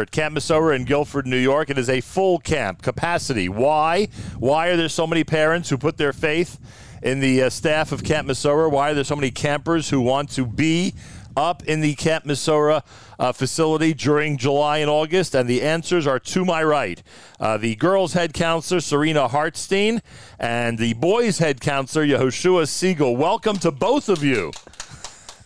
At 0.00 0.10
Camp 0.10 0.36
Mesorah 0.36 0.76
in 0.76 0.84
Guilford, 0.84 1.26
New 1.26 1.36
York. 1.36 1.68
It 1.68 1.76
is 1.76 1.88
a 1.88 2.00
full 2.00 2.38
camp 2.38 2.82
capacity. 2.82 3.48
Why? 3.48 4.08
Why 4.38 4.68
are 4.68 4.76
there 4.76 4.88
so 4.88 5.06
many 5.06 5.24
parents 5.24 5.68
who 5.68 5.76
put 5.76 5.96
their 5.98 6.12
faith 6.12 6.58
in 7.02 7.20
the 7.20 7.42
uh, 7.42 7.50
staff 7.50 7.92
of 7.92 8.02
Camp 8.02 8.28
Mesorah? 8.28 8.70
Why 8.70 8.90
are 8.90 8.94
there 8.94 9.04
so 9.04 9.16
many 9.16 9.30
campers 9.30 9.90
who 9.90 10.00
want 10.00 10.30
to 10.30 10.46
be 10.46 10.94
up 11.36 11.62
in 11.64 11.80
the 11.80 11.94
Camp 11.94 12.24
Mesorah 12.24 12.82
uh, 13.18 13.32
facility 13.32 13.92
during 13.94 14.38
July 14.38 14.78
and 14.78 14.90
August? 14.90 15.34
And 15.34 15.48
the 15.48 15.62
answers 15.62 16.06
are 16.06 16.18
to 16.18 16.44
my 16.44 16.62
right. 16.62 17.02
Uh, 17.38 17.56
the 17.56 17.74
girls' 17.76 18.14
head 18.14 18.32
counselor, 18.32 18.80
Serena 18.80 19.28
Hartstein, 19.28 20.00
and 20.38 20.78
the 20.78 20.94
boys' 20.94 21.38
head 21.38 21.60
counselor, 21.60 22.06
Yehoshua 22.06 22.68
Siegel. 22.68 23.16
Welcome 23.16 23.58
to 23.58 23.70
both 23.70 24.08
of 24.08 24.24
you. 24.24 24.52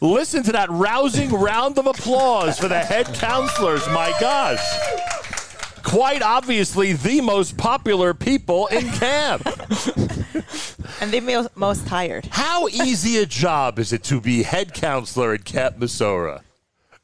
Listen 0.01 0.43
to 0.43 0.53
that 0.53 0.71
rousing 0.71 1.31
round 1.31 1.79
of 1.79 1.87
applause 1.87 2.59
for 2.59 2.69
the 2.69 2.79
head 2.79 3.07
counselors. 3.15 3.87
My 3.89 4.13
gosh. 4.21 4.61
Quite 5.83 6.23
obviously, 6.23 6.95
the 6.95 7.21
most 7.21 7.57
popular 7.57 8.15
people 8.15 8.67
in 8.69 8.91
camp. 8.93 9.47
And 11.01 11.13
the 11.13 11.21
mo- 11.21 11.49
most 11.55 11.87
tired. 11.87 12.27
How 12.31 12.69
easy 12.69 13.19
a 13.19 13.27
job 13.27 13.79
is 13.79 13.93
it 13.93 14.03
to 14.05 14.21
be 14.21 14.43
head 14.43 14.75
counselor 14.75 15.35
at 15.35 15.45
Camp 15.45 15.79
Mesorah? 15.79 16.43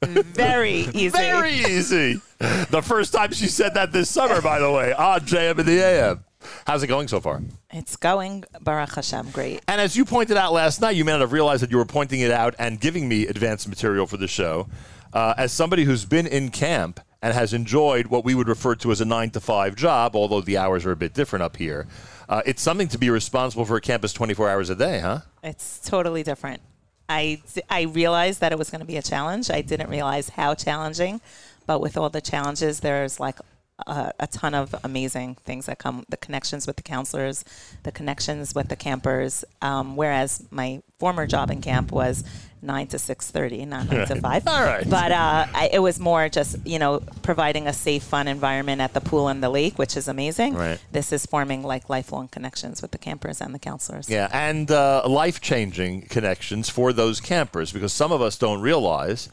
Very 0.03 0.89
easy. 0.95 1.09
Very 1.09 1.55
easy. 1.55 2.21
The 2.39 2.83
first 2.83 3.13
time 3.13 3.33
she 3.33 3.49
said 3.49 3.75
that 3.75 3.93
this 3.93 4.09
summer, 4.09 4.41
by 4.41 4.59
the 4.59 4.71
way, 4.71 4.93
on 4.93 5.21
JM 5.21 5.59
in 5.59 5.67
the 5.67 5.85
AM. 5.85 6.25
How's 6.67 6.83
it 6.83 6.87
going 6.87 7.09
so 7.09 7.21
far? 7.21 7.41
It's 7.73 7.97
going, 7.97 8.45
Baruch 8.61 8.95
Hashem, 8.95 9.31
great. 9.31 9.61
And 9.67 9.81
as 9.81 9.97
you 9.97 10.05
pointed 10.05 10.37
out 10.37 10.53
last 10.53 10.81
night, 10.81 10.97
you 10.97 11.05
may 11.05 11.13
not 11.13 11.21
have 11.21 11.33
realized 11.33 11.63
that 11.63 11.71
you 11.71 11.77
were 11.77 11.85
pointing 11.85 12.21
it 12.21 12.31
out 12.31 12.55
and 12.59 12.81
giving 12.81 13.09
me 13.09 13.27
advanced 13.27 13.69
material 13.69 14.07
for 14.07 14.17
the 14.17 14.29
show. 14.29 14.69
Uh, 15.13 15.35
as 15.37 15.53
somebody 15.53 15.85
who's 15.85 16.05
been 16.05 16.27
in 16.27 16.51
camp 16.51 17.01
and 17.23 17.35
has 17.35 17.53
enjoyed 17.53 18.07
what 18.07 18.25
we 18.25 18.35
would 18.35 18.49
refer 18.49 18.75
to 18.77 18.93
as 18.93 19.01
a 19.01 19.05
nine 19.05 19.31
to 19.31 19.41
five 19.41 19.75
job, 19.75 20.15
although 20.15 20.41
the 20.41 20.57
hours 20.57 20.87
are 20.87 20.93
a 20.93 20.97
bit 20.97 21.15
different 21.15 21.43
up 21.43 21.57
here, 21.57 21.87
uh, 22.29 22.43
it's 22.47 22.63
something 22.63 22.89
to 22.89 22.99
be 22.99 23.11
responsible 23.11 23.65
for 23.65 23.77
a 23.77 23.81
campus 23.81 24.13
24 24.13 24.49
hours 24.49 24.71
a 24.71 24.77
day, 24.77 25.01
huh? 25.01 25.21
It's 25.43 25.81
totally 25.81 26.23
different. 26.23 26.63
I, 27.09 27.43
I 27.69 27.83
realized 27.83 28.41
that 28.41 28.53
it 28.53 28.59
was 28.59 28.71
going 28.71 28.81
to 28.81 28.87
be 28.87 28.97
a 28.97 29.03
challenge. 29.03 29.51
I 29.51 29.63
didn't 29.63 29.91
realize 29.91 30.29
how 30.29 30.55
challenging, 30.55 31.21
but 31.67 31.81
with 31.81 31.97
all 31.97 32.09
the 32.09 32.21
challenges, 32.21 32.81
there's 32.81 33.19
like 33.19 33.41
a, 33.87 34.13
a 34.21 34.27
ton 34.27 34.55
of 34.55 34.75
amazing 34.85 35.37
things 35.37 35.67
that 35.67 35.79
come 35.79 36.05
the 36.09 36.17
connections 36.17 36.67
with 36.67 36.77
the 36.77 36.83
counselors, 36.83 37.45
the 37.83 37.93
connections 37.93 38.55
with 38.55 38.69
the 38.69 38.77
campers. 38.77 39.45
Um, 39.63 39.97
whereas 39.97 40.47
my 40.51 40.83
former 41.01 41.27
job 41.27 41.51
in 41.51 41.61
camp 41.63 41.91
was 41.91 42.23
nine 42.63 42.87
to 42.89 42.99
six 42.99 43.31
thirty, 43.31 43.65
not 43.65 43.91
nine 43.91 44.07
to 44.07 44.17
five. 44.21 44.47
All 44.47 44.63
right. 44.63 44.89
But 44.89 45.13
uh, 45.13 45.47
I, 45.55 45.71
it 45.73 45.79
was 45.79 45.99
more 45.99 46.29
just 46.29 46.65
you 46.67 46.79
know 46.79 47.01
providing 47.23 47.67
a 47.67 47.73
safe, 47.73 48.03
fun 48.03 48.29
environment 48.29 48.81
at 48.81 48.93
the 48.93 49.01
pool 49.01 49.29
and 49.29 49.43
the 49.43 49.49
lake, 49.49 49.79
which 49.79 49.97
is 49.97 50.09
amazing. 50.09 50.55
Right. 50.55 50.79
This 50.93 51.13
is 51.13 51.27
forming 51.27 51.63
like 51.63 51.89
lifelong 51.89 52.29
connections 52.29 52.83
with 52.83 52.91
the 52.91 52.99
campers 52.99 53.41
and 53.41 53.55
the 53.55 53.59
counselors. 53.59 54.09
Yeah, 54.09 54.29
and 54.33 54.71
uh, 54.71 55.09
life 55.09 55.41
changing 55.41 56.03
connections 56.03 56.69
for 56.69 56.93
those 56.93 57.21
campers 57.21 57.73
because 57.73 57.93
some 57.93 58.13
of 58.13 58.21
us 58.21 58.37
don't 58.37 58.61
realize 58.61 59.29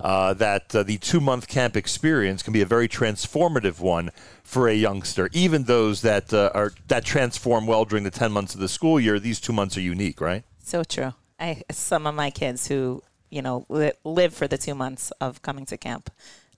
uh, 0.00 0.34
that 0.34 0.74
uh, 0.74 0.82
the 0.82 0.98
two 0.98 1.20
month 1.20 1.48
camp 1.48 1.76
experience 1.76 2.42
can 2.42 2.52
be 2.52 2.62
a 2.62 2.66
very 2.66 2.88
transformative 2.88 3.80
one 3.80 4.10
for 4.42 4.68
a 4.68 4.74
youngster. 4.74 5.28
Even 5.32 5.64
those 5.64 6.02
that 6.02 6.32
uh, 6.32 6.50
are 6.54 6.72
that 6.88 7.04
transform 7.04 7.66
well 7.66 7.84
during 7.84 8.04
the 8.04 8.10
10 8.10 8.32
months 8.32 8.54
of 8.54 8.60
the 8.60 8.68
school 8.68 8.98
year, 8.98 9.20
these 9.20 9.40
two 9.40 9.52
months 9.52 9.76
are 9.76 9.82
unique, 9.82 10.20
right? 10.20 10.44
So 10.70 10.84
true. 10.84 11.14
I 11.40 11.62
some 11.72 12.06
of 12.06 12.14
my 12.14 12.30
kids 12.30 12.68
who 12.68 13.02
you 13.28 13.42
know 13.42 13.66
li- 13.68 13.98
live 14.04 14.32
for 14.32 14.46
the 14.46 14.56
two 14.56 14.76
months 14.76 15.10
of 15.20 15.42
coming 15.42 15.66
to 15.66 15.76
camp, 15.76 16.10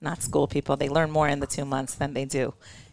not 0.03 0.23
school 0.23 0.47
people. 0.47 0.77
They 0.77 0.91
learn 0.91 1.11
more 1.11 1.29
in 1.29 1.41
the 1.41 1.47
two 1.47 1.65
months 1.65 1.95
than 1.95 2.13
they 2.13 2.27
do 2.27 2.53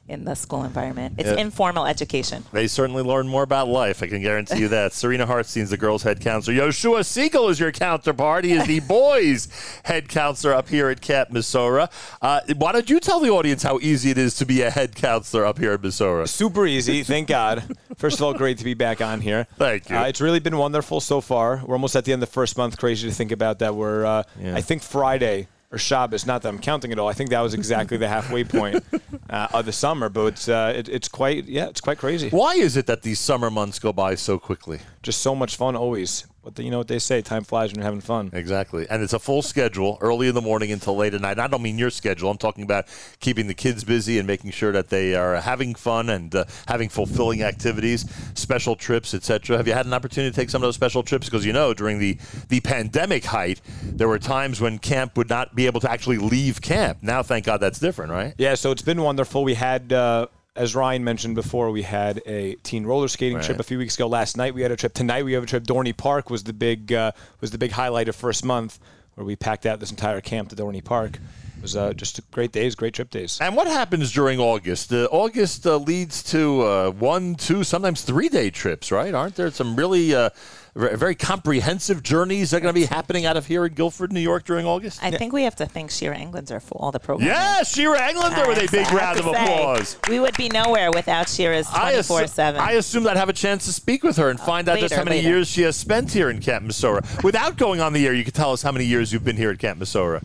in 0.09 0.25
the 0.25 0.35
school 0.35 0.63
environment. 0.63 1.15
It's 1.17 1.29
Yeah. 1.29 1.35
informal 1.37 1.85
education. 1.85 2.43
They 2.51 2.67
certainly 2.67 3.03
learn 3.03 3.27
more 3.27 3.43
about 3.43 3.67
life. 3.67 4.01
I 4.03 4.07
can 4.07 4.21
guarantee 4.21 4.59
you 4.59 4.67
that. 4.69 4.93
Serena 4.99 5.25
Hartstein's 5.25 5.69
the 5.69 5.77
girls' 5.77 6.03
head 6.03 6.19
counselor. 6.21 6.55
Yoshua 6.57 7.05
Siegel 7.05 7.49
is 7.49 7.59
your 7.59 7.71
counterpart. 7.71 8.43
He 8.45 8.53
is 8.53 8.65
the 8.65 8.79
boys' 8.87 9.47
head 9.83 10.09
counselor 10.09 10.53
up 10.53 10.69
here 10.69 10.89
at 10.89 11.01
Camp 11.01 11.29
Mesorah. 11.31 11.89
Uh, 12.21 12.41
why 12.57 12.71
don't 12.71 12.89
you 12.89 12.99
tell 12.99 13.19
the 13.19 13.29
audience 13.29 13.63
how 13.63 13.79
easy 13.81 14.09
it 14.09 14.17
is 14.17 14.35
to 14.35 14.45
be 14.45 14.61
a 14.61 14.69
head 14.69 14.95
counselor 14.95 15.45
up 15.45 15.57
here 15.59 15.73
at 15.73 15.81
Mesorah? 15.81 16.27
Super 16.27 16.65
easy, 16.65 17.03
thank 17.03 17.27
God. 17.27 17.63
First 17.97 18.17
of 18.17 18.23
all, 18.23 18.33
great 18.33 18.57
to 18.57 18.63
be 18.63 18.73
back 18.73 19.01
on 19.01 19.21
here. 19.21 19.45
Thank 19.57 19.89
you. 19.89 19.95
Uh, 19.97 20.03
it's 20.03 20.21
really 20.21 20.39
been 20.39 20.57
wonderful 20.57 20.99
so 21.01 21.19
far. 21.21 21.61
We're 21.65 21.75
almost 21.75 21.95
at 21.95 22.05
the 22.05 22.13
end 22.13 22.23
of 22.23 22.29
the 22.29 22.33
first 22.33 22.57
month. 22.57 22.77
Crazy 22.77 23.07
to 23.09 23.13
think 23.13 23.31
about 23.31 23.59
that. 23.59 23.75
We're, 23.75 24.05
uh, 24.05 24.23
Yeah. 24.41 24.55
I 24.55 24.61
think 24.61 24.81
Friday 24.83 25.47
or 25.71 25.77
Shabbos. 25.77 26.25
Not 26.25 26.41
that 26.43 26.49
I'm 26.49 26.59
counting 26.59 26.91
at 26.91 26.97
all. 26.99 27.09
I 27.09 27.13
think 27.13 27.29
that 27.31 27.41
was 27.41 27.53
exactly 27.53 27.97
the 27.97 28.07
halfway 28.07 28.43
point 28.43 28.83
uh, 29.29 29.47
of 29.53 29.65
the 29.65 29.71
summer. 29.71 30.09
But 30.09 30.25
it's, 30.25 30.49
uh, 30.49 30.73
it, 30.75 30.89
it's 30.89 31.07
quite, 31.07 31.45
yeah, 31.45 31.67
it's 31.67 31.81
quite 31.81 31.97
crazy. 31.97 32.29
Why 32.29 32.55
is 32.55 32.77
it 32.77 32.85
that 32.87 33.03
these 33.03 33.19
summer 33.19 33.49
months 33.49 33.79
go 33.79 33.93
by 33.93 34.15
so 34.15 34.39
quickly? 34.39 34.79
Just 35.01 35.21
so 35.21 35.35
much 35.35 35.55
fun 35.55 35.75
always. 35.75 36.25
But 36.43 36.55
the, 36.55 36.63
you 36.63 36.71
know 36.71 36.77
what 36.77 36.87
they 36.87 36.99
say, 36.99 37.21
time 37.21 37.43
flies 37.43 37.71
when 37.71 37.79
you're 37.79 37.85
having 37.85 38.01
fun. 38.01 38.31
Exactly. 38.33 38.87
And 38.89 39.03
it's 39.03 39.13
a 39.13 39.19
full 39.19 39.41
schedule, 39.41 39.97
early 39.99 40.29
in 40.29 40.35
the 40.35 40.41
morning 40.41 40.71
until 40.71 40.95
late 40.95 41.13
at 41.13 41.21
night. 41.21 41.37
I 41.37 41.47
don't 41.47 41.61
mean 41.61 41.77
your 41.77 41.89
schedule. 41.89 42.31
I'm 42.31 42.37
talking 42.37 42.63
about 42.63 42.85
keeping 43.19 43.47
the 43.47 43.53
kids 43.53 43.83
busy 43.83 44.17
and 44.17 44.25
making 44.25 44.51
sure 44.51 44.71
that 44.71 44.89
they 44.89 45.15
are 45.15 45.35
having 45.35 45.75
fun 45.75 46.09
and 46.09 46.33
uh, 46.33 46.45
having 46.67 46.87
fulfilling 46.87 47.43
activities, 47.43 48.05
special 48.35 48.75
trips, 48.75 49.13
etc. 49.13 49.57
Have 49.57 49.67
you 49.67 49.73
had 49.73 49.85
an 49.85 49.93
opportunity 49.93 50.31
to 50.31 50.35
take 50.35 50.49
some 50.49 50.63
of 50.63 50.67
those 50.67 50.75
special 50.75 51.03
trips? 51.03 51.27
Because 51.27 51.45
you 51.45 51.53
know, 51.53 51.73
during 51.73 51.99
the, 51.99 52.17
the 52.47 52.61
pandemic 52.61 53.25
height, 53.25 53.61
there 53.83 54.07
were 54.07 54.19
times 54.19 54.61
when 54.61 54.79
camp 54.79 55.17
would 55.17 55.29
not 55.29 55.55
be 55.55 55.65
able 55.65 55.81
to 55.81 55.91
actually 55.91 56.17
leave 56.17 56.61
camp. 56.61 56.99
Now, 57.01 57.21
thank 57.21 57.45
God 57.45 57.57
that's 57.57 57.79
different, 57.79 58.11
right? 58.11 58.33
Yeah, 58.37 58.55
so 58.55 58.71
it's 58.71 58.81
been 58.81 59.01
wonderful. 59.19 59.43
We 59.43 59.53
had, 59.55 59.91
uh, 59.91 60.27
as 60.55 60.75
Ryan 60.75 61.03
mentioned 61.03 61.35
before, 61.35 61.71
we 61.71 61.81
had 61.81 62.21
a 62.25 62.55
teen 62.63 62.85
roller 62.85 63.09
skating 63.09 63.35
Right. 63.35 63.45
trip 63.45 63.59
a 63.59 63.63
few 63.63 63.77
weeks 63.77 63.95
ago. 63.95 64.07
Last 64.07 64.37
night 64.37 64.53
we 64.53 64.61
had 64.61 64.71
a 64.71 64.77
trip. 64.77 64.93
Tonight 64.93 65.25
we 65.25 65.33
have 65.33 65.43
a 65.43 65.45
trip. 65.45 65.65
Dorney 65.65 65.95
Park 65.95 66.29
was 66.29 66.43
the 66.45 66.53
big 66.53 66.93
uh, 66.93 67.11
was 67.41 67.51
the 67.51 67.57
big 67.57 67.71
highlight 67.71 68.07
of 68.07 68.15
first 68.15 68.45
month, 68.45 68.79
where 69.15 69.25
we 69.25 69.35
packed 69.35 69.65
out 69.65 69.81
this 69.81 69.91
entire 69.91 70.21
camp 70.21 70.47
to 70.49 70.55
Dorney 70.55 70.81
Park. 70.81 71.19
It 71.59 71.63
was 71.63 71.75
uh, 71.75 71.91
just 71.91 72.21
great 72.31 72.53
days, 72.53 72.73
great 72.73 72.93
trip 72.93 73.09
days. 73.09 73.37
And 73.41 73.53
what 73.53 73.67
happens 73.67 74.13
during 74.13 74.39
August? 74.39 74.93
Uh, 74.93 75.09
August 75.11 75.67
uh, 75.67 75.75
leads 75.75 76.23
to 76.31 76.61
uh, 76.61 76.91
one, 76.91 77.35
two, 77.35 77.65
sometimes 77.65 78.01
three 78.01 78.29
day 78.29 78.49
trips, 78.49 78.93
right? 78.93 79.13
Aren't 79.13 79.35
there 79.35 79.51
some 79.51 79.75
really 79.75 80.15
uh, 80.15 80.29
very 80.73 81.15
comprehensive 81.15 82.01
journeys 82.01 82.51
that 82.51 82.57
are 82.57 82.59
going 82.61 82.73
to 82.73 82.79
be 82.79 82.85
happening 82.85 83.25
out 83.25 83.35
of 83.35 83.45
here 83.45 83.65
in 83.65 83.73
Guilford, 83.73 84.13
New 84.13 84.21
York 84.21 84.45
during 84.45 84.65
August? 84.65 85.03
I 85.03 85.11
think 85.11 85.33
we 85.33 85.43
have 85.43 85.57
to 85.57 85.65
thank 85.65 85.91
Shira 85.91 86.17
Englander 86.17 86.61
for 86.61 86.75
all 86.75 86.93
the 86.93 86.99
programs. 87.01 87.29
Yeah, 87.29 87.63
Shira 87.63 88.07
Englander 88.07 88.47
with 88.47 88.59
a 88.59 88.71
big 88.71 88.89
round 88.93 89.19
of 89.19 89.27
applause. 89.27 89.97
We 90.07 90.21
would 90.21 90.37
be 90.37 90.47
nowhere 90.47 90.91
without 90.91 91.27
Shira's 91.27 91.67
I 91.73 91.95
assu- 91.95 92.07
24 92.07 92.27
7. 92.27 92.61
I 92.61 92.71
assumed 92.71 93.05
I'd 93.05 93.17
have 93.17 93.27
a 93.27 93.33
chance 93.33 93.65
to 93.65 93.73
speak 93.73 94.03
with 94.03 94.15
her 94.15 94.29
and 94.29 94.39
find 94.39 94.69
out 94.69 94.79
just 94.79 94.93
how 94.93 95.03
many 95.03 95.17
later. 95.17 95.27
years 95.27 95.49
she 95.49 95.63
has 95.63 95.75
spent 95.75 96.13
here 96.13 96.29
in 96.29 96.39
Camp 96.39 96.65
Mesorah. 96.65 97.21
Without 97.21 97.57
going 97.57 97.81
on 97.81 97.91
the 97.91 98.07
air, 98.07 98.13
you 98.13 98.23
could 98.23 98.33
tell 98.33 98.53
us 98.53 98.61
how 98.61 98.71
many 98.71 98.85
years 98.85 99.11
you've 99.11 99.25
been 99.25 99.35
here 99.35 99.51
at 99.51 99.59
Camp 99.59 99.77
Mesorah. 99.77 100.23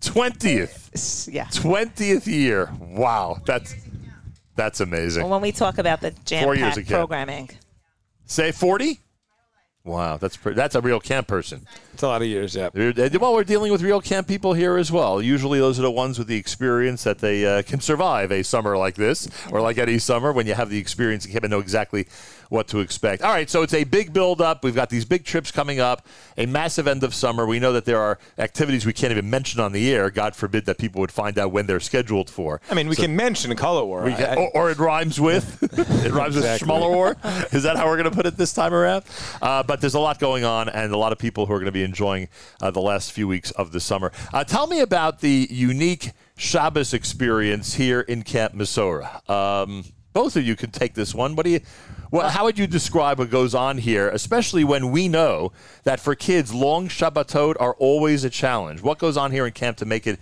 Twentieth, 0.00 1.28
Yeah. 1.30 1.48
twentieth 1.52 2.26
year. 2.26 2.70
Wow, 2.80 3.38
that's 3.46 3.74
that's 4.56 4.80
amazing. 4.80 5.22
Well, 5.22 5.32
when 5.32 5.40
we 5.42 5.52
talk 5.52 5.78
about 5.78 6.00
the 6.00 6.12
Four 6.42 6.54
years 6.54 6.74
jam 6.74 6.84
packed 6.84 6.88
programming, 6.88 7.50
Say 8.26 8.52
forty. 8.52 9.00
Wow, 9.88 10.18
that's 10.18 10.36
pre- 10.36 10.52
that's 10.54 10.74
a 10.74 10.80
real 10.80 11.00
camp 11.00 11.26
person. 11.26 11.66
It's 11.94 12.02
a 12.02 12.06
lot 12.08 12.22
of 12.22 12.28
years, 12.28 12.54
yeah. 12.54 12.68
Well, 12.74 13.32
we're 13.34 13.42
dealing 13.42 13.72
with 13.72 13.82
real 13.82 14.00
camp 14.00 14.28
people 14.28 14.52
here 14.52 14.76
as 14.76 14.92
well. 14.92 15.20
Usually, 15.20 15.58
those 15.58 15.78
are 15.80 15.82
the 15.82 15.90
ones 15.90 16.18
with 16.18 16.28
the 16.28 16.36
experience 16.36 17.02
that 17.04 17.18
they 17.18 17.44
uh, 17.44 17.62
can 17.62 17.80
survive 17.80 18.30
a 18.30 18.44
summer 18.44 18.76
like 18.76 18.94
this, 18.94 19.28
or 19.50 19.60
like 19.60 19.78
any 19.78 19.98
summer 19.98 20.32
when 20.32 20.46
you 20.46 20.54
have 20.54 20.70
the 20.70 20.78
experience 20.78 21.24
and 21.24 21.34
can 21.34 21.50
know 21.50 21.58
exactly 21.58 22.06
what 22.50 22.68
to 22.68 22.78
expect. 22.80 23.22
All 23.22 23.30
right, 23.32 23.50
so 23.50 23.62
it's 23.62 23.74
a 23.74 23.84
big 23.84 24.12
build 24.12 24.40
up. 24.40 24.62
We've 24.64 24.74
got 24.74 24.90
these 24.90 25.04
big 25.04 25.24
trips 25.24 25.50
coming 25.50 25.80
up, 25.80 26.06
a 26.38 26.46
massive 26.46 26.86
end 26.86 27.02
of 27.02 27.12
summer. 27.14 27.44
We 27.46 27.58
know 27.58 27.72
that 27.72 27.84
there 27.84 28.00
are 28.00 28.18
activities 28.38 28.86
we 28.86 28.92
can't 28.92 29.10
even 29.10 29.28
mention 29.28 29.60
on 29.60 29.72
the 29.72 29.92
air. 29.92 30.08
God 30.10 30.36
forbid 30.36 30.64
that 30.66 30.78
people 30.78 31.00
would 31.00 31.12
find 31.12 31.36
out 31.38 31.50
when 31.52 31.66
they're 31.66 31.80
scheduled 31.80 32.30
for. 32.30 32.60
I 32.70 32.74
mean, 32.74 32.88
we 32.88 32.96
can 32.96 33.16
mention 33.16 33.54
Color 33.56 33.84
War. 33.84 34.08
I- 34.08 34.34
or, 34.36 34.50
or 34.54 34.70
it 34.70 34.78
rhymes 34.78 35.20
with 35.20 35.62
it 36.04 36.12
rhymes 36.12 36.36
Exactly. 36.36 36.68
with 36.68 36.80
Schmuller 36.82 36.94
War. 36.94 37.16
Is 37.52 37.64
that 37.64 37.76
how 37.76 37.86
we're 37.86 37.96
going 37.98 38.08
to 38.10 38.16
put 38.16 38.24
it 38.26 38.36
this 38.36 38.52
time 38.52 38.72
around? 38.72 39.04
Uh, 39.42 39.62
but 39.62 39.77
there's 39.80 39.94
a 39.94 40.00
lot 40.00 40.18
going 40.18 40.44
on, 40.44 40.68
and 40.68 40.92
a 40.92 40.96
lot 40.96 41.12
of 41.12 41.18
people 41.18 41.46
who 41.46 41.52
are 41.52 41.58
going 41.58 41.66
to 41.66 41.72
be 41.72 41.82
enjoying 41.82 42.28
uh, 42.60 42.70
the 42.70 42.80
last 42.80 43.12
few 43.12 43.28
weeks 43.28 43.50
of 43.52 43.72
the 43.72 43.80
summer. 43.80 44.12
Uh, 44.32 44.44
tell 44.44 44.66
me 44.66 44.80
about 44.80 45.20
the 45.20 45.48
unique 45.50 46.12
Shabbos 46.36 46.94
experience 46.94 47.74
here 47.74 48.00
in 48.00 48.22
Camp 48.22 48.54
Mesorah. 48.54 49.28
Um, 49.28 49.84
both 50.12 50.36
of 50.36 50.44
you 50.44 50.56
can 50.56 50.70
take 50.70 50.94
this 50.94 51.14
one. 51.14 51.36
What 51.36 51.44
do 51.44 51.50
you? 51.50 51.60
Well, 52.10 52.30
how 52.30 52.44
would 52.44 52.58
you 52.58 52.66
describe 52.66 53.18
what 53.18 53.30
goes 53.30 53.54
on 53.54 53.78
here, 53.78 54.08
especially 54.08 54.64
when 54.64 54.90
we 54.90 55.06
know 55.08 55.52
that 55.84 56.00
for 56.00 56.14
kids, 56.14 56.54
long 56.54 56.88
Shabbatot 56.88 57.56
are 57.60 57.74
always 57.74 58.24
a 58.24 58.30
challenge? 58.30 58.80
What 58.80 58.98
goes 58.98 59.16
on 59.16 59.30
here 59.30 59.46
in 59.46 59.52
camp 59.52 59.76
to 59.78 59.84
make 59.84 60.06
it 60.06 60.18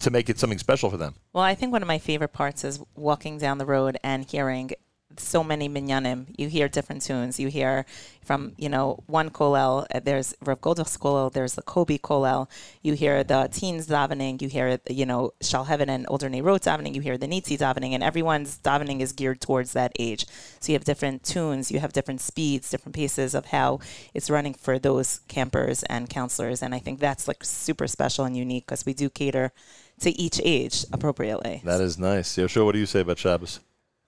to 0.00 0.10
make 0.10 0.28
it 0.28 0.38
something 0.38 0.58
special 0.58 0.90
for 0.90 0.96
them? 0.96 1.14
well, 1.32 1.44
I 1.44 1.54
think 1.54 1.70
one 1.70 1.82
of 1.82 1.88
my 1.88 1.98
favorite 1.98 2.32
parts 2.32 2.64
is 2.64 2.80
walking 2.96 3.38
down 3.38 3.58
the 3.58 3.66
road 3.66 3.96
and 4.02 4.24
hearing 4.24 4.72
so 5.20 5.42
many 5.44 5.68
minyanim. 5.68 6.26
You 6.36 6.48
hear 6.48 6.68
different 6.68 7.02
tunes. 7.02 7.38
You 7.40 7.48
hear 7.48 7.84
from 8.22 8.52
you 8.56 8.68
know 8.68 9.02
one 9.06 9.30
kollel. 9.30 9.86
uh, 9.94 10.00
There's 10.00 10.34
Rav 10.44 10.60
Goldach's 10.60 10.96
kollel. 10.96 11.32
There's 11.32 11.54
the 11.54 11.62
Kobe 11.62 11.98
kollel. 11.98 12.48
You 12.82 12.94
hear 12.94 13.24
the 13.24 13.48
teens 13.50 13.86
davening. 13.88 14.40
You 14.42 14.48
hear 14.48 14.78
you 14.88 15.06
know 15.06 15.32
Shalheven 15.40 15.88
and 15.88 16.06
Older 16.08 16.28
Neirot 16.28 16.60
davening. 16.60 16.94
You 16.94 17.00
hear 17.00 17.16
the 17.18 17.26
Nitzi 17.26 17.58
davening, 17.58 17.92
and 17.92 18.02
everyone's 18.02 18.58
davening 18.58 19.00
is 19.00 19.12
geared 19.12 19.40
towards 19.40 19.72
that 19.72 19.92
age. 19.98 20.26
So 20.60 20.72
you 20.72 20.74
have 20.76 20.84
different 20.84 21.24
tunes. 21.24 21.70
You 21.70 21.80
have 21.80 21.92
different 21.92 22.20
speeds, 22.20 22.70
different 22.70 22.94
paces 22.94 23.34
of 23.34 23.46
how 23.46 23.80
it's 24.14 24.30
running 24.30 24.54
for 24.54 24.78
those 24.78 25.20
campers 25.28 25.82
and 25.84 26.08
counselors. 26.10 26.62
And 26.62 26.74
I 26.74 26.78
think 26.78 27.00
that's 27.00 27.26
like 27.28 27.44
super 27.44 27.86
special 27.86 28.24
and 28.24 28.36
unique 28.36 28.66
because 28.66 28.84
we 28.84 28.92
do 28.94 29.08
cater 29.08 29.52
to 30.00 30.10
each 30.20 30.40
age 30.44 30.84
appropriately. 30.92 31.60
That 31.64 31.80
is 31.80 31.98
nice. 31.98 32.36
Yoshua, 32.36 32.64
what 32.64 32.72
do 32.72 32.78
you 32.78 32.86
say 32.86 33.00
about 33.00 33.18
Shabbos? 33.18 33.60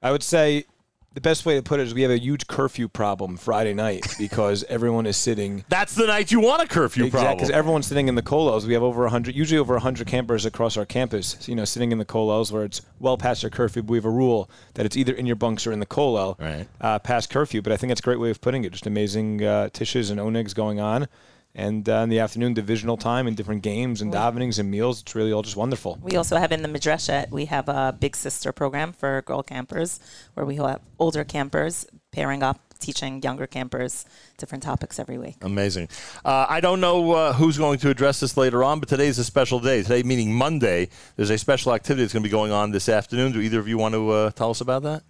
I 0.03 0.12
would 0.12 0.23
say 0.23 0.65
the 1.12 1.21
best 1.21 1.45
way 1.45 1.57
to 1.57 1.62
put 1.62 1.81
it 1.81 1.85
is 1.89 1.95
we 1.95 2.03
have 2.03 2.11
a 2.11 2.19
huge 2.19 2.47
curfew 2.47 2.87
problem 2.87 3.37
Friday 3.37 3.75
night 3.75 4.07
because 4.19 4.65
everyone 4.69 5.07
is 5.07 5.17
sitting. 5.17 5.65
That's 5.69 5.95
the 5.97 6.07
night 6.07 6.31
you 6.31 6.41
want 6.41 6.62
a 6.62 6.67
curfew 6.69 7.05
Because 7.05 7.21
problem. 7.21 7.37
Because 7.39 7.51
everyone's 7.51 7.87
sitting 7.87 8.07
in 8.09 8.15
the 8.15 8.23
colos. 8.23 8.65
We 8.65 8.75
have 8.75 8.83
over 8.85 9.03
100, 9.03 9.35
usually 9.35 9.59
over 9.59 9.75
100 9.75 10.07
campers 10.07 10.47
across 10.47 10.77
our 10.77 10.87
campus, 10.87 11.49
you 11.49 11.57
know, 11.57 11.65
sitting 11.65 11.91
in 11.91 11.99
the 11.99 12.05
colos 12.05 12.53
where 12.53 12.65
it's 12.65 12.83
well 13.01 13.17
past 13.17 13.41
their 13.41 13.51
curfew. 13.51 13.83
But 13.83 13.91
we 13.91 13.99
have 13.99 14.05
a 14.05 14.11
rule 14.11 14.49
that 14.75 14.87
it's 14.87 14.97
either 14.97 15.12
in 15.12 15.27
your 15.27 15.37
bunks 15.37 15.67
or 15.67 15.73
in 15.73 15.81
the 15.81 15.87
colo 15.87 16.37
Right. 16.39 16.69
uh, 16.81 17.01
past 17.01 17.29
curfew. 17.31 17.61
But 17.61 17.73
I 17.73 17.77
think 17.77 17.91
that's 17.91 18.01
a 18.01 18.05
great 18.05 18.21
way 18.21 18.31
of 18.31 18.41
putting 18.41 18.62
it. 18.65 18.71
Just 18.71 18.87
amazing 18.87 19.43
uh, 19.45 19.69
tishes 19.73 20.11
and 20.11 20.21
onigs 20.21 20.55
going 20.55 20.79
on. 20.79 21.09
And 21.55 21.88
uh, 21.88 21.94
in 22.05 22.08
the 22.08 22.20
afternoon, 22.20 22.55
divisional 22.55 22.97
time 22.97 23.26
and 23.26 23.37
different 23.37 23.62
games 23.62 24.00
and 24.00 24.12
davenings 24.12 24.58
and 24.58 24.70
meals. 24.70 25.02
It's 25.02 25.14
really 25.14 25.32
all 25.32 25.43
just 25.43 25.56
wonderful. 25.56 25.99
We 26.00 26.17
also 26.17 26.37
have 26.37 26.52
in 26.52 26.62
the 26.62 26.69
Madreshet, 26.69 27.31
we 27.31 27.47
have 27.47 27.69
a 27.69 27.97
big 27.99 28.14
sister 28.14 28.52
program 28.52 28.93
for 28.93 29.23
girl 29.23 29.43
campers 29.43 29.99
where 30.35 30.47
we 30.47 30.56
have 30.56 30.81
older 30.99 31.25
campers 31.25 31.87
pairing 32.12 32.43
up, 32.43 32.61
teaching 32.79 33.20
younger 33.23 33.47
campers 33.47 34.05
different 34.38 34.62
topics 34.62 34.99
every 34.99 35.19
week. 35.19 35.37
Amazing. 35.43 35.88
Uh, 36.25 36.47
I 36.49 36.61
don't 36.61 36.81
know 36.81 37.12
uh, 37.12 37.32
who's 37.32 37.58
going 37.58 37.79
to 37.81 37.91
address 37.91 38.20
this 38.20 38.37
later 38.37 38.62
on, 38.62 38.79
but 38.79 38.88
today's 38.88 39.19
a 39.19 39.25
special 39.25 39.58
day. 39.58 39.82
Today, 39.82 40.02
meaning 40.05 40.32
Monday, 40.32 40.88
there's 41.17 41.31
a 41.31 41.38
special 41.38 41.75
activity 41.75 42.05
that's 42.05 42.12
going 42.12 42.23
to 42.23 42.29
be 42.29 42.32
going 42.32 42.52
on 42.52 42.70
this 42.70 42.88
afternoon. 42.88 43.32
Do 43.32 43.41
either 43.41 43.58
of 43.58 43.67
you 43.67 43.76
want 43.76 43.94
to 43.94 44.11
uh, 44.11 44.31
tell 44.31 44.50
us 44.50 44.61
about 44.61 44.82
that? 44.85 45.02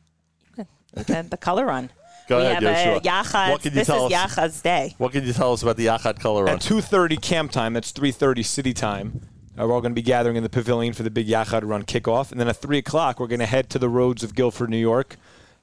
the, 0.94 1.26
the 1.30 1.36
color 1.36 1.66
run. 1.66 1.90
Go 2.30 2.38
we 2.38 2.44
ahead, 2.44 2.62
have 2.62 2.76
Yoshua. 2.76 2.96
a 2.96 3.00
Yachad. 3.00 3.50
What 3.50 3.62
can 3.62 3.72
you 3.72 3.74
this 3.80 3.88
tell 3.88 4.06
is 4.06 4.12
us? 4.12 4.36
Yachad's 4.36 4.62
day. 4.62 4.94
What 4.98 5.10
can 5.10 5.24
you 5.26 5.32
tell 5.32 5.52
us 5.52 5.64
about 5.64 5.76
the 5.76 5.86
Yachad 5.86 6.20
Color 6.20 6.44
Run? 6.44 6.54
At 6.54 6.60
2.30 6.60 7.20
camp 7.20 7.50
time, 7.50 7.72
that's 7.72 7.90
3.30 7.90 8.44
city 8.44 8.72
time, 8.72 9.22
uh, 9.58 9.66
we're 9.66 9.74
all 9.74 9.80
going 9.80 9.90
to 9.90 9.96
be 9.96 10.02
gathering 10.02 10.36
in 10.36 10.44
the 10.44 10.48
pavilion 10.48 10.92
for 10.92 11.02
the 11.02 11.10
big 11.10 11.26
Yachad 11.26 11.68
Run 11.68 11.82
kickoff. 11.82 12.30
And 12.30 12.38
then 12.38 12.46
at 12.46 12.56
3 12.56 12.78
o'clock, 12.78 13.18
we're 13.18 13.26
going 13.26 13.40
to 13.40 13.46
head 13.46 13.68
to 13.70 13.80
the 13.80 13.88
roads 13.88 14.22
of 14.22 14.36
Guilford, 14.36 14.70
New 14.70 14.78
York 14.78 15.16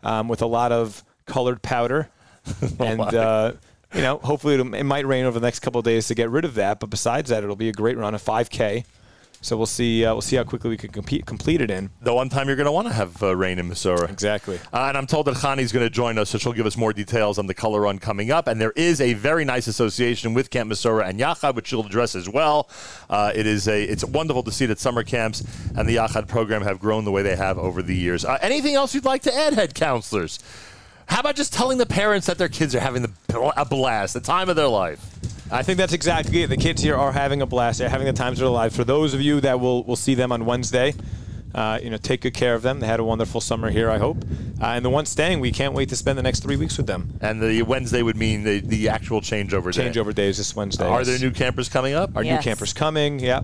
um, 0.04 0.28
with 0.28 0.42
a 0.42 0.46
lot 0.46 0.74
of 0.74 1.06
colored 1.26 1.62
powder. 1.62 2.10
and, 2.80 3.00
uh, 3.00 3.54
you 3.94 4.02
know, 4.02 4.18
hopefully 4.18 4.56
it'll, 4.56 4.74
it 4.74 4.84
might 4.84 5.08
rain 5.08 5.24
over 5.24 5.40
the 5.40 5.48
next 5.48 5.60
couple 5.62 5.80
of 5.80 5.86
days 5.86 6.08
to 6.08 6.16
get 6.16 6.30
rid 6.30 6.44
of 6.44 6.56
that. 6.56 6.82
But 6.82 6.90
besides 6.90 7.30
that, 7.30 7.46
it'll 7.46 7.56
be 7.56 7.70
a 7.70 7.74
great 7.74 7.98
run, 7.98 8.14
a 8.14 8.18
5K. 8.18 8.84
So 9.42 9.56
we'll 9.56 9.66
see. 9.66 10.04
Uh, 10.06 10.14
we'll 10.14 10.22
see 10.22 10.36
how 10.36 10.44
quickly 10.44 10.70
we 10.70 10.78
can 10.78 10.92
compete, 10.92 11.26
complete 11.26 11.62
it 11.62 11.70
in. 11.70 11.90
the 12.02 12.14
one 12.14 12.30
time 12.30 12.48
you're 12.48 12.56
going 12.56 12.66
to 12.66 12.72
want 12.72 12.88
to 12.88 12.94
have 12.94 13.22
uh, 13.22 13.36
rain 13.36 13.60
in 13.60 13.70
Mesorah. 13.70 14.10
Exactly. 14.12 14.60
Uh, 14.74 14.86
and 14.88 14.98
I'm 14.98 15.08
told 15.08 15.28
that 15.28 15.36
Khani's 15.36 15.72
going 15.72 15.86
to 15.86 15.90
join 15.90 16.18
us, 16.18 16.30
so 16.30 16.38
she'll 16.38 16.54
give 16.54 16.66
us 16.66 16.76
more 16.76 16.92
details 16.94 17.38
on 17.38 17.48
the 17.48 17.54
color 17.54 17.82
run 17.82 18.00
coming 18.00 18.32
up. 18.32 18.48
And 18.48 18.60
there 18.60 18.72
is 18.72 19.00
a 19.00 19.14
very 19.14 19.46
nice 19.46 19.68
association 19.68 20.34
with 20.34 20.50
Camp 20.50 20.72
Mesorah 20.72 21.08
and 21.08 21.20
Yachad, 21.20 21.56
which 21.56 21.68
she'll 21.68 21.86
address 21.86 22.16
as 22.16 22.28
well. 22.28 22.70
Uh, 23.10 23.32
it 23.36 23.46
is 23.46 23.68
a 23.68 23.84
it's 23.84 24.04
wonderful 24.04 24.44
to 24.44 24.52
see 24.52 24.66
that 24.66 24.80
summer 24.80 25.04
camps 25.04 25.44
and 25.76 25.88
the 25.88 25.96
Yachad 25.98 26.28
program 26.28 26.64
have 26.64 26.80
grown 26.80 27.06
the 27.06 27.12
way 27.12 27.22
they 27.22 27.36
have 27.36 27.58
over 27.58 27.82
the 27.82 27.96
years. 27.96 28.26
Uh, 28.26 28.38
anything 28.42 28.76
else 28.76 28.96
you'd 28.96 29.06
like 29.06 29.22
to 29.24 29.34
add, 29.34 29.54
head 29.54 29.76
counselors? 29.76 30.40
How 31.08 31.22
about 31.22 31.36
just 31.36 31.54
telling 31.54 31.78
the 31.78 31.86
parents 31.86 32.28
that 32.28 32.38
their 32.38 32.50
kids 32.50 32.76
are 32.76 32.82
having 32.82 33.02
the, 33.02 33.54
a 33.56 33.64
blast, 33.64 34.14
the 34.14 34.20
time 34.20 34.50
of 34.50 34.58
their 34.58 34.68
life? 34.68 35.17
I 35.52 35.64
think 35.64 35.78
that's 35.78 35.94
exactly 35.94 36.44
it. 36.44 36.48
The 36.48 36.58
kids 36.58 36.82
here 36.82 36.96
are 36.96 37.12
having 37.12 37.42
a 37.42 37.46
blast. 37.46 37.80
They're 37.80 37.90
having 37.90 38.08
the 38.08 38.14
times 38.14 38.40
of 38.40 38.46
their 38.46 38.52
lives. 38.52 38.76
For 38.76 38.84
those 38.84 39.14
of 39.14 39.22
you 39.22 39.40
that 39.42 39.60
will 39.60 39.84
will 39.84 39.96
see 39.96 40.14
them 40.14 40.32
on 40.32 40.46
Wednesday, 40.46 40.94
uh, 41.56 41.80
you 41.82 41.90
know, 41.90 41.98
take 41.98 42.22
good 42.22 42.34
care 42.34 42.54
of 42.54 42.62
them. 42.62 42.80
They 42.80 42.88
had 42.88 43.00
a 43.00 43.04
wonderful 43.04 43.42
summer 43.42 43.70
here, 43.70 43.90
I 43.90 43.98
hope. 43.98 44.18
Uh, 44.62 44.66
and 44.68 44.84
the 44.84 44.90
ones 44.90 45.10
staying, 45.10 45.40
we 45.40 45.52
can't 45.52 45.74
wait 45.74 45.90
to 45.90 45.96
spend 45.96 46.18
the 46.18 46.24
next 46.24 46.42
three 46.44 46.56
weeks 46.58 46.78
with 46.78 46.88
them. 46.88 47.18
And 47.22 47.42
the 47.42 47.62
Wednesday 47.64 48.02
would 48.02 48.18
mean 48.18 48.44
the, 48.44 48.60
the 48.60 48.90
actual 48.90 49.22
changeover 49.22 49.74
day. 49.74 49.90
Changeover 49.90 50.14
day 50.14 50.28
is 50.28 50.38
this 50.38 50.56
Wednesday. 50.56 50.86
Are 50.86 51.00
yes. 51.00 51.08
there 51.08 51.20
new 51.20 51.32
campers 51.32 51.70
coming 51.70 51.94
up? 51.94 52.16
Our 52.16 52.24
Yes. 52.24 52.40
new 52.40 52.50
campers 52.50 52.74
coming? 52.74 53.20
Yeah. 53.20 53.42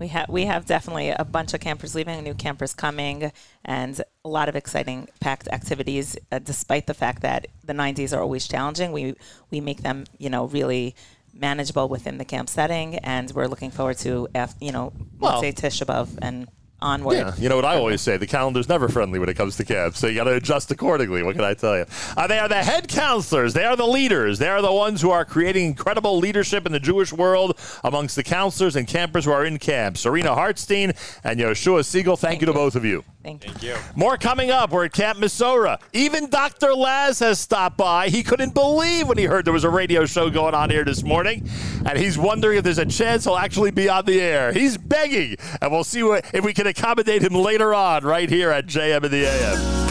We 0.00 0.08
have 0.08 0.28
we 0.30 0.46
have 0.46 0.64
definitely 0.64 1.10
a 1.10 1.24
bunch 1.24 1.52
of 1.54 1.60
campers 1.60 1.94
leaving, 1.94 2.24
new 2.24 2.34
campers 2.34 2.72
coming, 2.74 3.30
and 3.64 4.00
a 4.24 4.28
lot 4.28 4.48
of 4.48 4.56
exciting 4.56 5.08
packed 5.20 5.46
activities. 5.48 6.16
Uh, 6.32 6.38
despite 6.38 6.86
the 6.86 6.94
fact 6.94 7.20
that 7.22 7.46
the 7.62 7.74
Nine 7.74 7.92
Days 7.94 8.12
are 8.14 8.22
always 8.22 8.48
challenging, 8.48 8.92
we 8.92 9.14
we 9.50 9.60
make 9.60 9.82
them 9.82 10.06
you 10.18 10.30
know 10.30 10.46
really 10.46 10.94
manageable 11.34 11.86
within 11.88 12.16
the 12.18 12.24
camp 12.24 12.48
setting, 12.48 12.96
and 12.96 13.30
we're 13.32 13.46
looking 13.46 13.70
forward 13.70 13.98
to 13.98 14.26
af- 14.34 14.54
you 14.60 14.72
know 14.72 14.92
Well- 15.18 15.40
let's 15.42 15.60
say 15.60 15.68
Tisha 15.68 15.84
B'Av 15.84 16.08
and 16.22 16.48
onward. 16.82 17.16
Yeah, 17.16 17.34
you 17.36 17.48
know 17.48 17.56
what 17.56 17.64
I 17.64 17.76
always 17.76 18.00
say: 18.00 18.16
the 18.16 18.26
calendar's 18.26 18.68
never 18.68 18.88
friendly 18.88 19.18
when 19.18 19.28
it 19.28 19.34
comes 19.34 19.56
to 19.56 19.64
camp, 19.64 19.96
so 19.96 20.06
you 20.06 20.14
got 20.14 20.24
to 20.24 20.34
adjust 20.34 20.70
accordingly. 20.70 21.22
What 21.22 21.36
can 21.36 21.44
I 21.44 21.54
tell 21.54 21.76
you? 21.76 21.86
Uh, 22.16 22.26
they 22.26 22.38
are 22.38 22.48
the 22.48 22.62
head 22.62 22.88
counselors. 22.88 23.52
They 23.54 23.64
are 23.64 23.76
the 23.76 23.86
leaders. 23.86 24.38
They 24.38 24.48
are 24.48 24.62
the 24.62 24.72
ones 24.72 25.00
who 25.00 25.10
are 25.10 25.24
creating 25.24 25.66
incredible 25.66 26.18
leadership 26.18 26.66
in 26.66 26.72
the 26.72 26.80
Jewish 26.80 27.12
world 27.12 27.58
amongst 27.84 28.16
the 28.16 28.22
counselors 28.22 28.76
and 28.76 28.86
campers 28.86 29.24
who 29.24 29.32
are 29.32 29.44
in 29.44 29.58
camp. 29.58 29.96
Serena 29.96 30.30
Hartstein 30.30 30.96
and 31.24 31.40
Yoshua 31.40 31.84
Siegel. 31.84 32.16
Thank, 32.16 32.40
you 32.40 32.46
to 32.46 32.52
both 32.52 32.74
of 32.74 32.84
you. 32.84 33.04
Thank 33.22 33.44
you. 33.44 33.52
you. 33.60 33.76
More 33.94 34.16
coming 34.16 34.50
up. 34.50 34.70
We're 34.70 34.86
at 34.86 34.92
Camp 34.92 35.18
Mesorah. 35.18 35.78
Even 35.92 36.30
Dr. 36.30 36.74
Laz 36.74 37.18
has 37.18 37.38
stopped 37.38 37.76
by. 37.76 38.08
He 38.08 38.22
couldn't 38.22 38.54
believe 38.54 39.08
when 39.08 39.18
he 39.18 39.24
heard 39.24 39.44
there 39.44 39.52
was 39.52 39.64
a 39.64 39.68
radio 39.68 40.06
show 40.06 40.30
going 40.30 40.54
on 40.54 40.70
here 40.70 40.84
this 40.84 41.02
morning, 41.02 41.46
and 41.84 41.98
he's 41.98 42.16
wondering 42.16 42.58
if 42.58 42.64
there's 42.64 42.78
a 42.78 42.86
chance 42.86 43.24
he'll 43.24 43.36
actually 43.36 43.72
be 43.72 43.88
on 43.88 44.06
the 44.06 44.20
air. 44.20 44.52
He's 44.52 44.78
begging, 44.78 45.36
and 45.60 45.70
we'll 45.70 45.84
see 45.84 46.02
what, 46.02 46.24
if 46.32 46.44
we 46.44 46.54
can 46.54 46.66
accommodate 46.66 47.22
him 47.22 47.34
later 47.34 47.74
on 47.74 48.04
right 48.04 48.28
here 48.28 48.50
at 48.50 48.66
JM 48.66 49.04
in 49.04 49.10
the 49.10 49.24
AM. 49.26 49.89